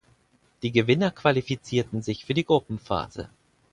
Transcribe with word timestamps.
Die 0.63 0.71
Gewinner 0.71 1.11
qualifizierten 1.11 2.01
sich 2.01 2.25
für 2.25 2.33
die 2.33 2.43
Gruppenphase. 2.43 3.29